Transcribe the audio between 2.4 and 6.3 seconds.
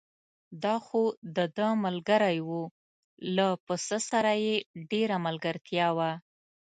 و، له پسه سره یې ډېره ملګرتیا وه.